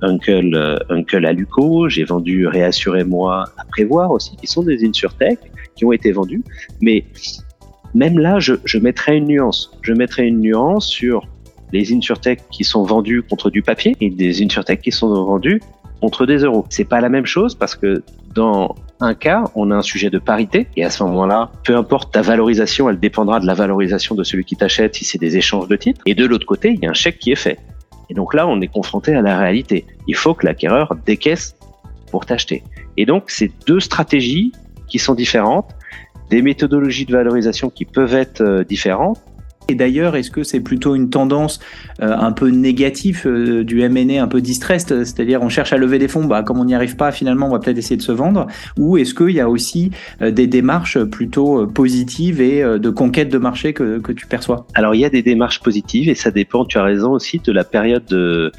Uncle, 0.00 0.82
Uncle 0.88 1.26
à 1.26 1.32
Luco, 1.32 1.88
j'ai 1.90 2.04
vendu 2.04 2.46
Réassurez-moi 2.46 3.44
à 3.58 3.64
Prévoir 3.66 4.10
aussi, 4.10 4.36
qui 4.36 4.46
sont 4.46 4.62
des 4.62 4.86
insurtech 4.86 5.38
qui 5.76 5.84
ont 5.84 5.92
été 5.92 6.10
vendus. 6.10 6.42
Mais 6.80 7.04
même 7.94 8.18
là, 8.18 8.38
je, 8.38 8.54
je 8.64 8.78
mettrais 8.78 9.18
une 9.18 9.26
nuance. 9.26 9.70
Je 9.82 9.92
mettrais 9.92 10.26
une 10.26 10.40
nuance 10.40 10.86
sur 10.88 11.26
les 11.72 11.92
insurtech 11.92 12.40
qui 12.50 12.64
sont 12.64 12.82
vendus 12.82 13.22
contre 13.22 13.50
du 13.50 13.62
papier 13.62 13.96
et 14.00 14.10
des 14.10 14.42
insurtech 14.42 14.80
qui 14.80 14.92
sont 14.92 15.12
vendus 15.24 15.60
contre 16.00 16.26
des 16.26 16.38
euros. 16.38 16.64
C'est 16.70 16.84
pas 16.84 17.00
la 17.00 17.08
même 17.08 17.26
chose 17.26 17.54
parce 17.54 17.74
que 17.74 18.02
dans 18.34 18.74
un 19.00 19.14
cas, 19.14 19.44
on 19.54 19.70
a 19.70 19.76
un 19.76 19.82
sujet 19.82 20.10
de 20.10 20.18
parité 20.18 20.66
et 20.76 20.84
à 20.84 20.90
ce 20.90 21.02
moment-là, 21.04 21.50
peu 21.64 21.76
importe 21.76 22.12
ta 22.12 22.22
valorisation, 22.22 22.88
elle 22.88 22.98
dépendra 22.98 23.40
de 23.40 23.46
la 23.46 23.54
valorisation 23.54 24.14
de 24.14 24.24
celui 24.24 24.44
qui 24.44 24.56
t'achète 24.56 24.94
si 24.94 25.04
c'est 25.04 25.18
des 25.18 25.36
échanges 25.36 25.68
de 25.68 25.76
titres. 25.76 26.00
Et 26.06 26.14
de 26.14 26.24
l'autre 26.24 26.46
côté, 26.46 26.72
il 26.72 26.82
y 26.82 26.86
a 26.86 26.90
un 26.90 26.94
chèque 26.94 27.18
qui 27.18 27.32
est 27.32 27.36
fait. 27.36 27.58
Et 28.08 28.14
donc 28.14 28.34
là, 28.34 28.46
on 28.46 28.60
est 28.60 28.68
confronté 28.68 29.14
à 29.14 29.22
la 29.22 29.38
réalité. 29.38 29.84
Il 30.06 30.16
faut 30.16 30.34
que 30.34 30.46
l'acquéreur 30.46 30.96
décaisse 31.06 31.54
pour 32.10 32.26
t'acheter. 32.26 32.62
Et 32.96 33.06
donc, 33.06 33.24
c'est 33.28 33.50
deux 33.66 33.80
stratégies 33.80 34.52
qui 34.88 34.98
sont 34.98 35.14
différentes, 35.14 35.70
des 36.28 36.42
méthodologies 36.42 37.06
de 37.06 37.12
valorisation 37.12 37.70
qui 37.70 37.84
peuvent 37.84 38.14
être 38.14 38.40
euh, 38.40 38.64
différentes, 38.64 39.20
et 39.70 39.74
d'ailleurs, 39.74 40.16
est-ce 40.16 40.30
que 40.30 40.42
c'est 40.42 40.60
plutôt 40.60 40.94
une 40.94 41.10
tendance 41.10 41.60
euh, 42.02 42.14
un 42.16 42.32
peu 42.32 42.48
négative 42.48 43.22
euh, 43.26 43.64
du 43.64 43.80
M&A, 43.82 44.22
un 44.22 44.28
peu 44.28 44.40
distressed, 44.40 45.04
c'est-à-dire 45.04 45.42
on 45.42 45.48
cherche 45.48 45.72
à 45.72 45.76
lever 45.76 45.98
des 45.98 46.08
fonds, 46.08 46.24
bah, 46.24 46.42
comme 46.42 46.58
on 46.58 46.64
n'y 46.64 46.74
arrive 46.74 46.96
pas, 46.96 47.12
finalement, 47.12 47.46
on 47.46 47.50
va 47.50 47.58
peut-être 47.60 47.78
essayer 47.78 47.96
de 47.96 48.02
se 48.02 48.12
vendre, 48.12 48.46
ou 48.76 48.96
est-ce 48.96 49.14
qu'il 49.14 49.30
y 49.30 49.40
a 49.40 49.48
aussi 49.48 49.90
euh, 50.22 50.30
des 50.30 50.46
démarches 50.46 50.98
plutôt 51.04 51.66
positives 51.66 52.40
et 52.40 52.62
de 52.62 52.90
conquête 52.90 53.28
de 53.28 53.38
marché 53.38 53.72
que, 53.72 54.00
tu 54.12 54.26
perçois? 54.26 54.66
Alors, 54.74 54.94
il 54.94 55.00
y 55.00 55.04
a 55.04 55.10
des 55.10 55.22
démarches 55.22 55.60
positives 55.60 56.08
et 56.08 56.14
ça 56.14 56.30
dépend, 56.30 56.64
tu 56.64 56.78
as 56.78 56.82
raison 56.82 57.12
aussi, 57.12 57.38
de 57.38 57.52
la 57.52 57.64
période 57.64 58.04
de, 58.06 58.50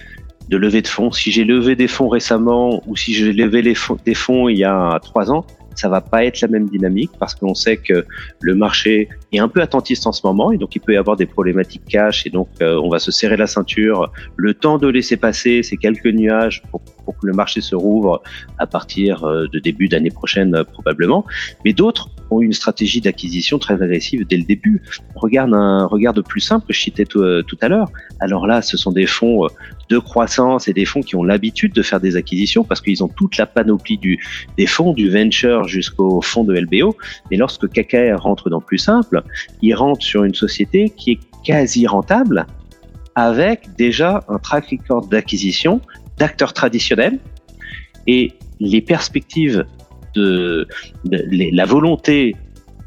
de 0.50 0.58
levée 0.58 0.82
de 0.82 0.88
fonds. 0.88 1.12
Si 1.12 1.32
j'ai 1.32 1.44
levé 1.44 1.76
des 1.76 1.88
fonds 1.88 2.08
récemment 2.08 2.82
ou 2.88 2.96
si 2.96 3.14
j'ai 3.14 3.34
levé 3.34 3.62
des 3.62 4.14
fonds 4.16 4.50
il 4.50 4.58
y 4.58 4.64
a 4.64 5.00
trois 5.02 5.32
ans, 5.32 5.46
ça 5.76 5.90
va 5.90 6.02
pas 6.02 6.26
être 6.26 6.42
la 6.42 6.48
même 6.48 6.70
dynamique 6.70 7.12
parce 7.20 7.36
qu'on 7.36 7.56
sait 7.56 7.78
que 7.78 8.06
le 8.40 8.56
marché 8.56 9.10
est 9.32 9.40
un 9.40 9.48
peu 9.48 9.62
attentiste 9.62 10.06
en 10.08 10.12
ce 10.12 10.26
moment 10.26 10.52
et 10.52 10.58
donc 10.58 10.76
il 10.76 10.80
peut 10.80 10.94
y 10.94 10.98
avoir 10.98 11.16
des 11.16 11.26
problématiques 11.26 11.86
cash 11.88 12.26
et 12.26 12.30
donc 12.30 12.50
euh, 12.62 12.80
on 12.84 12.90
va 12.90 13.00
se 13.00 13.12
serrer 13.12 13.38
la 13.38 13.48
ceinture. 13.48 14.12
Le 14.36 14.54
temps 14.54 14.78
de 14.78 14.88
laisser 14.88 15.18
passer 15.18 15.64
ces 15.64 15.78
quelques 15.78 16.06
nuages 16.06 16.62
pour, 16.70 16.82
pour 17.06 17.18
que 17.18 17.28
le 17.28 17.34
marché 17.34 17.62
se 17.62 17.76
rouvre 17.76 18.22
à 18.58 18.68
partir 18.68 19.24
euh, 19.24 19.48
de 19.52 19.60
début 19.60 19.88
d'année 19.88 20.12
prochaine 20.12 20.56
euh, 20.56 20.64
probablement. 20.64 21.26
Mais 21.66 21.74
d'autres 21.74 22.10
ont 22.30 22.42
une 22.42 22.54
stratégie 22.54 23.02
d'acquisition 23.02 23.60
très 23.60 23.82
agressive 23.82 24.26
dès 24.28 24.38
le 24.38 24.44
début. 24.44 24.82
Regarde 25.16 25.54
un 25.54 25.86
regarde 25.86 26.22
plus 26.22 26.40
simple 26.40 26.66
je 26.70 26.80
citais 26.80 27.06
tout, 27.06 27.44
tout 27.44 27.58
à 27.62 27.68
l'heure. 27.68 27.90
Alors 28.20 28.48
là 28.48 28.62
ce 28.62 28.78
sont 28.78 28.92
des 28.92 29.06
fonds 29.06 29.48
de 29.90 30.00
croissance 30.00 30.68
et 30.68 30.74
des 30.74 30.86
fonds 30.86 31.02
qui 31.02 31.16
ont 31.16 31.24
l'habitude 31.24 31.74
de 31.74 31.82
faire 31.82 32.00
des 32.00 32.16
acquisitions 32.16 32.64
parce 32.64 32.80
qu'ils 32.80 33.04
ont 33.04 33.10
toute 33.10 33.38
la 33.38 33.46
panoplie 33.46 34.00
des 34.58 34.66
fonds 34.66 34.94
du 34.94 35.10
venture 35.10 35.68
jusqu'au 35.68 36.22
fonds 36.22 36.46
de 36.46 36.58
LBO. 36.58 36.96
Mais 37.30 37.38
lorsque 37.38 37.68
KKR 37.68 38.22
rentre 38.22 38.50
dans 38.50 38.62
plus 38.62 38.78
simple, 38.78 39.22
il 39.62 39.74
rentre 39.76 40.04
sur 40.04 40.24
une 40.24 40.34
société 40.34 40.90
qui 40.90 41.12
est 41.12 41.20
quasi 41.44 41.88
rentable 41.88 42.46
avec 43.16 43.76
déjà 43.78 44.24
un 44.30 44.38
track 44.38 44.70
record 44.72 45.08
d'acquisition 45.08 45.82
d'acteurs 46.22 46.54
traditionnels 46.54 47.18
Et 48.06 48.34
les 48.60 48.82
perspectives 48.82 49.66
de, 50.14 50.68
la 51.04 51.66
volonté 51.66 52.36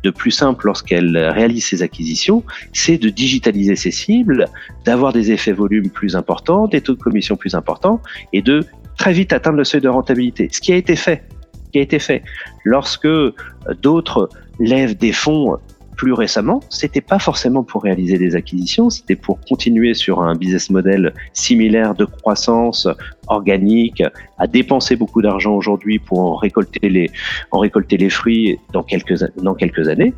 de 0.05 0.11
plus 0.11 0.31
simple 0.31 0.67
lorsqu'elle 0.67 1.17
réalise 1.17 1.65
ses 1.67 1.83
acquisitions, 1.83 2.45
c'est 2.73 2.99
de 2.99 3.09
digitaliser 3.09 3.75
ses 3.75 3.91
cibles, 3.91 4.45
d'avoir 4.85 5.13
des 5.13 5.33
effets 5.33 5.57
volume 5.65 5.91
plus 5.91 6.15
importants, 6.15 6.69
des 6.69 6.81
taux 6.81 6.95
de 6.95 7.03
commission 7.03 7.35
plus 7.37 7.55
importants 7.57 8.01
et 8.33 8.41
de 8.41 8.57
très 8.99 9.13
vite 9.13 9.33
atteindre 9.33 9.57
le 9.57 9.65
seuil 9.65 9.81
de 9.81 9.89
rentabilité. 9.89 10.49
Ce 10.53 10.61
qui 10.61 10.73
a 10.73 10.77
été 10.77 10.95
fait, 10.95 11.25
qui 11.73 11.79
a 11.79 11.83
été 11.83 11.99
fait 11.99 12.23
lorsque 12.65 13.09
d'autres 13.83 14.29
lèvent 14.61 14.97
des 14.97 15.13
fonds 15.13 15.59
plus 15.97 16.13
récemment, 16.13 16.61
c'était 16.71 17.01
pas 17.01 17.19
forcément 17.19 17.63
pour 17.63 17.83
réaliser 17.83 18.19
des 18.19 18.37
acquisitions, 18.37 18.91
c'était 18.91 19.17
pour 19.17 19.39
continuer 19.41 19.95
sur 19.95 20.23
un 20.23 20.35
business 20.35 20.71
model 20.71 21.15
similaire 21.33 21.95
de 21.95 22.05
croissance 22.05 22.89
organique, 23.29 24.03
à 24.39 24.47
dépenser 24.47 24.97
beaucoup 24.97 25.23
d'argent 25.23 25.55
aujourd'hui 25.55 25.99
pour 25.99 26.21
en 26.21 26.37
récolter 26.37 26.89
les, 26.89 27.11
en 27.51 27.59
récolter 27.59 27.97
les 27.97 28.11
fruits 28.11 28.59
dans 28.73 28.83
quelques, 28.83 29.25
dans 29.37 29.55
quelques 29.55 29.89
années. 29.89 30.15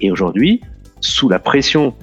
Et 0.00 0.10
aujourd'hui, 0.10 0.60
sous 1.00 1.28
la 1.28 1.38
pression 1.38 1.94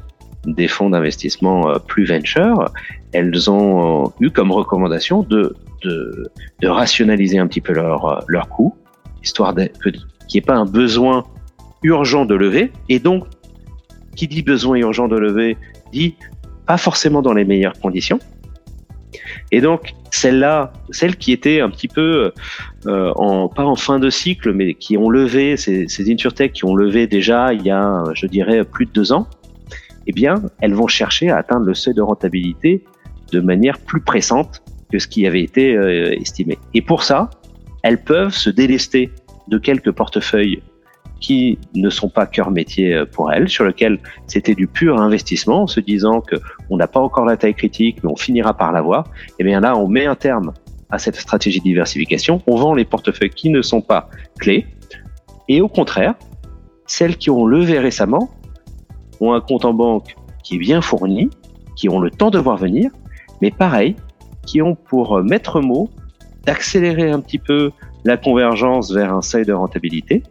des 0.46 0.68
fonds 0.68 0.90
d'investissement 0.90 1.70
euh, 1.70 1.80
plus 1.80 2.06
venture, 2.06 2.72
elles 3.12 3.50
ont 3.50 4.06
euh, 4.06 4.10
eu 4.20 4.32
comme 4.32 4.52
recommandation 4.52 5.24
de, 5.24 5.56
de, 5.84 6.68
rationaliser 6.68 7.38
un 7.38 7.48
petit 7.48 7.62
peu 7.62 7.74
leurs 7.74 8.24
leur 8.28 8.50
coûts, 8.50 8.76
histoire 9.24 9.54
qu'il 9.56 9.94
n'y 9.94 10.38
ait 10.38 10.42
pas 10.42 10.56
un 10.56 10.66
besoin 10.66 11.26
urgent 11.88 12.26
de 12.26 12.36
lever. 12.36 12.72
Et 12.90 13.00
donc, 13.00 13.26
qui 14.16 14.28
dit 14.28 14.42
besoin 14.42 14.78
urgent 14.78 15.08
de 15.08 15.18
lever, 15.18 15.58
dit 15.92 16.16
pas 16.66 16.78
forcément 16.78 17.22
dans 17.22 17.34
les 17.34 17.46
meilleures 17.46 17.80
conditions. 17.80 18.20
Et 19.52 19.62
donc, 19.62 19.94
celle-là, 20.12 20.74
celles 20.92 21.16
qui 21.16 21.32
étaient 21.32 21.62
un 21.62 21.70
petit 21.70 21.88
peu, 21.88 22.34
euh, 22.88 23.48
pas 23.56 23.64
en 23.64 23.76
fin 23.76 24.00
de 24.00 24.10
cycle, 24.10 24.52
mais 24.54 24.74
qui 24.74 24.98
ont 24.98 25.10
levé, 25.10 25.56
ces, 25.56 25.88
ces 25.88 26.12
InsurTech 26.12 26.52
qui 26.54 26.66
ont 26.66 26.76
levé 26.76 27.08
déjà 27.08 27.54
il 27.54 27.64
y 27.64 27.72
a, 27.72 28.04
je 28.14 28.28
dirais, 28.28 28.64
plus 28.64 28.86
de 28.86 28.92
deux 28.92 29.12
ans, 29.14 29.28
eh 30.08 30.12
bien, 30.12 30.36
elles 30.62 30.74
vont 30.74 30.88
chercher 30.88 31.30
à 31.30 31.38
atteindre 31.38 31.66
le 31.66 31.74
seuil 31.74 31.94
de 31.94 32.02
rentabilité 32.02 32.84
de 33.32 33.40
manière 33.40 33.78
plus 33.78 34.02
pressante 34.02 34.62
que 34.92 35.00
ce 35.00 35.08
qui 35.08 35.28
avait 35.28 35.44
été 35.44 35.76
euh, 35.76 36.12
estimé. 36.20 36.58
Et 36.74 36.82
pour 36.82 37.04
ça, 37.04 37.30
elles 37.84 38.02
peuvent 38.02 38.34
se 38.34 38.50
délester 38.50 39.12
de 39.48 39.58
quelques 39.58 39.92
portefeuilles 39.92 40.62
qui 41.20 41.58
ne 41.74 41.90
sont 41.90 42.10
pas 42.10 42.26
cœur 42.26 42.52
métier 42.52 42.94
euh, 42.94 43.06
pour 43.06 43.32
elles, 43.32 43.50
sur 43.50 43.64
lequel 43.64 44.00
c'était 44.28 44.56
du 44.56 44.68
pur 44.68 45.00
investissement, 45.00 45.64
en 45.64 45.68
se 45.68 45.80
disant 45.80 46.22
que 46.22 46.36
on 46.70 46.78
n'a 46.78 46.88
pas 46.88 47.00
encore 47.00 47.26
la 47.26 47.38
taille 47.38 47.56
critique, 47.56 48.04
mais 48.04 48.10
on 48.10 48.16
finira 48.16 48.54
par 48.54 48.72
l'avoir. 48.72 49.06
Et 49.30 49.34
eh 49.40 49.44
bien 49.44 49.60
là, 49.60 49.78
on 49.78 49.88
met 49.88 50.06
un 50.06 50.16
terme 50.16 50.54
à 50.90 51.00
cette 51.00 51.16
stratégie 51.16 51.60
de 51.60 51.64
diversification. 51.64 52.42
On 52.48 52.56
vend 52.56 52.74
les 52.74 52.86
portefeuilles 52.86 53.30
qui 53.30 53.50
ne 53.50 53.62
sont 53.62 53.82
pas 53.82 54.10
clés, 54.40 54.66
et 55.50 55.62
au 55.62 55.68
contraire, 55.68 56.16
celles 56.86 57.18
qui 57.18 57.30
ont 57.30 57.46
levé 57.46 57.80
récemment 57.80 58.30
ont 59.20 59.34
un 59.34 59.42
compte 59.42 59.66
en 59.66 59.74
banque 59.74 60.16
qui 60.44 60.56
est 60.56 60.60
bien 60.60 60.82
fourni, 60.82 61.30
qui 61.76 61.90
ont 61.90 62.00
le 62.00 62.12
temps 62.12 62.30
de 62.30 62.40
voir 62.40 62.58
venir, 62.58 62.92
mais 63.42 63.52
pareil, 63.52 63.96
qui 64.46 64.62
ont 64.62 64.76
pour 64.76 65.22
maître 65.24 65.62
mot 65.62 65.90
d'accélérer 66.46 67.12
un 67.12 67.20
petit 67.20 67.40
peu 67.40 67.72
la 68.06 68.16
convergence 68.16 68.92
vers 68.92 69.14
un 69.14 69.22
seuil 69.22 69.46
de 69.46 69.54
rentabilité 69.54 70.24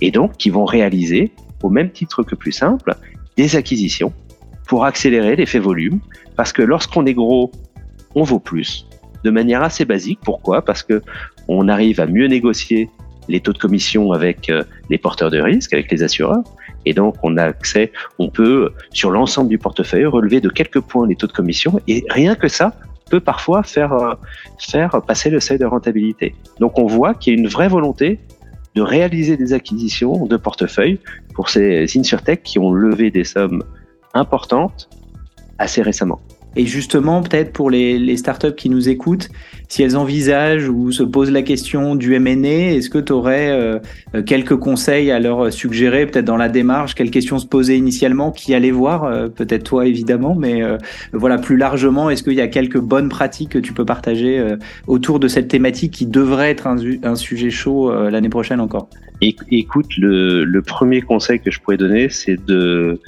et 0.00 0.10
donc 0.10 0.36
qui 0.36 0.50
vont 0.50 0.64
réaliser, 0.64 1.32
au 1.62 1.70
même 1.70 1.90
titre 1.90 2.22
que 2.22 2.34
plus 2.34 2.52
simple, 2.52 2.94
des 3.36 3.56
acquisitions 3.56 4.12
pour 4.66 4.84
accélérer 4.84 5.36
l'effet 5.36 5.58
volume, 5.58 6.00
parce 6.36 6.52
que 6.52 6.62
lorsqu'on 6.62 7.06
est 7.06 7.14
gros, 7.14 7.50
on 8.14 8.22
vaut 8.22 8.38
plus, 8.38 8.86
de 9.24 9.30
manière 9.30 9.62
assez 9.62 9.84
basique. 9.84 10.20
Pourquoi? 10.22 10.62
Parce 10.62 10.82
que 10.82 11.02
on 11.48 11.68
arrive 11.68 12.00
à 12.00 12.06
mieux 12.06 12.26
négocier 12.26 12.88
les 13.28 13.40
taux 13.40 13.52
de 13.52 13.58
commission 13.58 14.12
avec 14.12 14.50
euh, 14.50 14.62
les 14.90 14.98
porteurs 14.98 15.30
de 15.30 15.40
risque, 15.40 15.72
avec 15.72 15.90
les 15.90 16.02
assureurs, 16.02 16.44
et 16.84 16.92
donc 16.92 17.16
on 17.22 17.36
a 17.38 17.44
accès, 17.44 17.90
on 18.18 18.28
peut 18.28 18.70
sur 18.92 19.10
l'ensemble 19.10 19.48
du 19.48 19.56
portefeuille 19.58 20.04
relever 20.04 20.40
de 20.40 20.50
quelques 20.50 20.80
points 20.80 21.06
les 21.06 21.16
taux 21.16 21.26
de 21.26 21.32
commission, 21.32 21.80
et 21.88 22.04
rien 22.10 22.34
que 22.34 22.48
ça 22.48 22.74
peut 23.10 23.20
parfois 23.20 23.62
faire 23.62 23.92
euh, 23.94 24.14
faire 24.58 25.00
passer 25.06 25.30
le 25.30 25.40
seuil 25.40 25.58
de 25.58 25.64
rentabilité. 25.64 26.34
Donc 26.60 26.78
on 26.78 26.86
voit 26.86 27.14
qu'il 27.14 27.34
y 27.34 27.36
a 27.36 27.40
une 27.40 27.48
vraie 27.48 27.68
volonté 27.68 28.20
de 28.74 28.82
réaliser 28.82 29.36
des 29.36 29.52
acquisitions 29.52 30.26
de 30.26 30.36
portefeuille 30.36 30.98
pour 31.34 31.48
ces 31.48 31.86
insurtech 31.96 32.42
qui 32.42 32.58
ont 32.58 32.72
levé 32.72 33.10
des 33.10 33.24
sommes 33.24 33.62
importantes 34.14 34.88
assez 35.58 35.82
récemment. 35.82 36.20
Et 36.56 36.66
justement, 36.66 37.22
peut-être 37.22 37.52
pour 37.52 37.70
les, 37.70 38.16
startups 38.16 38.54
qui 38.54 38.70
nous 38.70 38.88
écoutent, 38.88 39.28
si 39.68 39.82
elles 39.82 39.96
envisagent 39.96 40.68
ou 40.68 40.92
se 40.92 41.02
posent 41.02 41.30
la 41.30 41.42
question 41.42 41.96
du 41.96 42.14
M&A, 42.14 42.74
est-ce 42.76 42.88
que 42.88 42.98
tu 42.98 43.12
aurais 43.12 43.50
euh, 43.50 43.78
quelques 44.24 44.56
conseils 44.56 45.10
à 45.10 45.18
leur 45.18 45.52
suggérer, 45.52 46.06
peut-être 46.06 46.24
dans 46.24 46.36
la 46.36 46.48
démarche, 46.48 46.94
quelles 46.94 47.10
questions 47.10 47.38
se 47.38 47.46
poser 47.46 47.76
initialement, 47.76 48.30
qui 48.30 48.54
aller 48.54 48.70
voir, 48.70 49.04
euh, 49.04 49.28
peut-être 49.28 49.64
toi 49.64 49.86
évidemment, 49.86 50.34
mais 50.34 50.62
euh, 50.62 50.78
voilà 51.12 51.38
plus 51.38 51.56
largement, 51.56 52.08
est-ce 52.08 52.22
qu'il 52.22 52.34
y 52.34 52.40
a 52.40 52.48
quelques 52.48 52.80
bonnes 52.80 53.08
pratiques 53.08 53.50
que 53.50 53.58
tu 53.58 53.72
peux 53.72 53.84
partager 53.84 54.42
autour 54.86 55.18
de 55.18 55.28
cette 55.28 55.48
thématique 55.48 55.92
qui 55.92 56.06
devrait 56.06 56.50
être 56.50 56.66
un, 56.66 56.76
un 57.02 57.16
sujet 57.16 57.50
chaud 57.50 57.92
l'année 58.08 58.28
prochaine 58.28 58.60
encore? 58.60 58.88
Écoute, 59.20 59.96
le, 59.96 60.44
le 60.44 60.62
premier 60.62 61.00
conseil 61.00 61.40
que 61.40 61.50
je 61.50 61.60
pourrais 61.60 61.76
donner, 61.76 62.08
c'est 62.08 62.42
de 62.44 63.00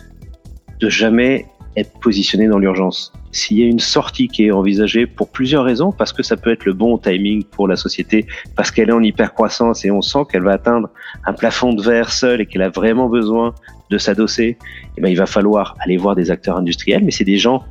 de 0.80 0.88
jamais 0.88 1.46
être 1.76 1.98
positionné 2.00 2.48
dans 2.48 2.58
l'urgence. 2.58 3.12
S'il 3.32 3.58
y 3.58 3.62
a 3.62 3.66
une 3.66 3.80
sortie 3.80 4.28
qui 4.28 4.46
est 4.46 4.50
envisagée 4.50 5.06
pour 5.06 5.28
plusieurs 5.28 5.64
raisons, 5.64 5.92
parce 5.92 6.12
que 6.12 6.22
ça 6.22 6.36
peut 6.36 6.50
être 6.50 6.64
le 6.64 6.72
bon 6.72 6.96
timing 6.96 7.44
pour 7.44 7.68
la 7.68 7.76
société, 7.76 8.26
parce 8.56 8.70
qu'elle 8.70 8.88
est 8.88 8.92
en 8.94 9.02
hypercroissance 9.02 9.84
et 9.84 9.90
on 9.90 10.00
sent 10.00 10.20
qu'elle 10.30 10.42
va 10.42 10.52
atteindre 10.52 10.88
un 11.24 11.32
plafond 11.32 11.72
de 11.74 11.82
verre 11.82 12.10
seul 12.10 12.40
et 12.40 12.46
qu'elle 12.46 12.62
a 12.62 12.70
vraiment 12.70 13.08
besoin 13.08 13.54
de 13.90 13.98
s'adosser, 13.98 14.56
eh 14.96 15.00
ben, 15.00 15.08
il 15.08 15.16
va 15.16 15.26
falloir 15.26 15.76
aller 15.80 15.96
voir 15.96 16.16
des 16.16 16.30
acteurs 16.30 16.56
industriels, 16.56 17.04
mais 17.04 17.10
c'est 17.10 17.24
des 17.24 17.38
gens 17.38 17.62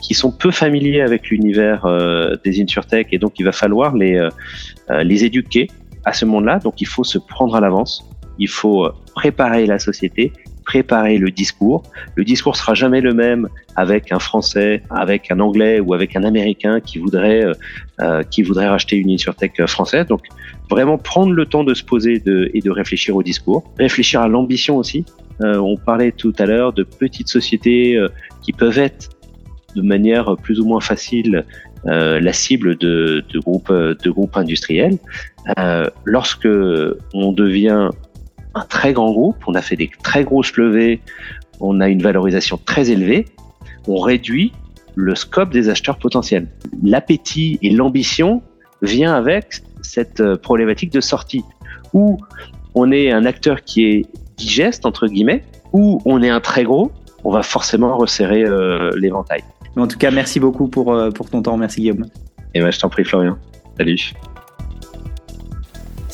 qui 0.00 0.14
sont 0.14 0.30
peu 0.30 0.50
familiers 0.50 1.00
avec 1.00 1.30
l'univers 1.30 1.86
euh, 1.86 2.36
des 2.44 2.60
insurtech 2.60 3.08
et 3.12 3.18
donc 3.18 3.38
il 3.38 3.44
va 3.44 3.52
falloir 3.52 3.94
les, 3.94 4.16
euh, 4.16 4.28
euh, 4.90 5.02
les 5.02 5.24
éduquer 5.24 5.68
à 6.04 6.12
ce 6.12 6.24
monde-là. 6.24 6.58
Donc 6.58 6.80
il 6.80 6.86
faut 6.86 7.04
se 7.04 7.18
prendre 7.18 7.56
à 7.56 7.60
l'avance, 7.60 8.06
il 8.38 8.48
faut 8.48 8.90
préparer 9.14 9.66
la 9.66 9.78
société 9.78 10.32
préparer 10.66 11.16
le 11.16 11.30
discours. 11.30 11.82
Le 12.16 12.24
discours 12.24 12.56
sera 12.56 12.74
jamais 12.74 13.00
le 13.00 13.14
même 13.14 13.48
avec 13.76 14.12
un 14.12 14.18
Français, 14.18 14.82
avec 14.90 15.30
un 15.30 15.40
Anglais 15.40 15.80
ou 15.80 15.94
avec 15.94 16.16
un 16.16 16.24
Américain 16.24 16.80
qui 16.80 16.98
voudrait 16.98 17.44
euh, 17.44 17.52
euh 18.00 18.22
qui 18.24 18.42
voudrait 18.42 18.68
racheter 18.68 18.96
une 18.96 19.10
insurtech 19.10 19.64
française. 19.66 20.06
Donc 20.06 20.24
vraiment 20.68 20.98
prendre 20.98 21.32
le 21.32 21.46
temps 21.46 21.64
de 21.64 21.72
se 21.72 21.84
poser 21.84 22.18
de, 22.18 22.50
et 22.52 22.60
de 22.60 22.70
réfléchir 22.70 23.16
au 23.16 23.22
discours, 23.22 23.62
réfléchir 23.78 24.20
à 24.20 24.28
l'ambition 24.28 24.76
aussi. 24.76 25.06
Euh, 25.42 25.58
on 25.58 25.76
parlait 25.76 26.12
tout 26.12 26.34
à 26.38 26.46
l'heure 26.46 26.72
de 26.72 26.82
petites 26.82 27.28
sociétés 27.28 27.96
euh, 27.96 28.08
qui 28.42 28.52
peuvent 28.52 28.78
être 28.78 29.10
de 29.76 29.82
manière 29.82 30.36
plus 30.42 30.58
ou 30.60 30.66
moins 30.66 30.80
facile 30.80 31.44
euh, 31.86 32.18
la 32.18 32.32
cible 32.32 32.76
de, 32.76 33.22
de 33.32 33.38
groupes 33.38 33.72
de 33.72 34.10
groupes 34.10 34.36
industriels. 34.36 34.98
Euh, 35.58 35.88
lorsque 36.04 36.48
on 37.14 37.32
devient 37.32 37.90
un 38.56 38.64
très 38.64 38.92
grand 38.92 39.12
groupe, 39.12 39.36
on 39.46 39.54
a 39.54 39.62
fait 39.62 39.76
des 39.76 39.90
très 40.02 40.24
grosses 40.24 40.56
levées, 40.56 41.00
on 41.60 41.80
a 41.80 41.88
une 41.88 42.02
valorisation 42.02 42.58
très 42.64 42.90
élevée, 42.90 43.26
on 43.86 43.98
réduit 43.98 44.52
le 44.94 45.14
scope 45.14 45.50
des 45.50 45.68
acheteurs 45.68 45.98
potentiels. 45.98 46.48
L'appétit 46.82 47.58
et 47.62 47.70
l'ambition 47.70 48.42
vient 48.82 49.14
avec 49.14 49.62
cette 49.82 50.20
euh, 50.20 50.36
problématique 50.36 50.90
de 50.90 51.00
sortie, 51.00 51.44
où 51.92 52.18
on 52.74 52.90
est 52.90 53.12
un 53.12 53.24
acteur 53.26 53.62
qui 53.62 53.84
est 53.84 54.06
digeste, 54.36 54.86
entre 54.86 55.06
guillemets, 55.06 55.44
ou 55.72 56.00
on 56.06 56.22
est 56.22 56.30
un 56.30 56.40
très 56.40 56.64
gros, 56.64 56.90
on 57.24 57.30
va 57.30 57.42
forcément 57.42 57.96
resserrer 57.96 58.44
euh, 58.44 58.90
l'éventail. 58.96 59.44
En 59.76 59.86
tout 59.86 59.98
cas, 59.98 60.10
merci 60.10 60.40
beaucoup 60.40 60.68
pour, 60.68 60.94
euh, 60.94 61.10
pour 61.10 61.28
ton 61.28 61.42
temps. 61.42 61.56
Merci 61.58 61.80
Guillaume. 61.80 62.06
Et 62.54 62.60
moi, 62.60 62.70
je 62.70 62.78
t'en 62.78 62.88
prie 62.88 63.04
Florian. 63.04 63.36
Salut. 63.76 64.14